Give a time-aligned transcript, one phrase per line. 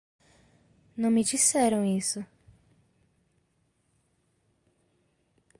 [0.97, 2.25] Não me disseram isso.